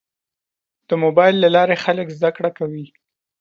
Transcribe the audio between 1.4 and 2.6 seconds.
له لارې خلک زده کړه